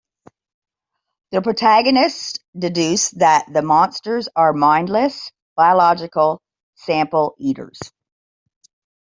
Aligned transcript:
The 1.29 1.43
protagonists 1.43 2.39
deduce 2.57 3.11
that 3.11 3.45
the 3.53 3.61
monsters 3.61 4.27
are 4.35 4.51
mindless 4.51 5.29
biological-sample 5.55 7.35
eaters. 7.37 7.79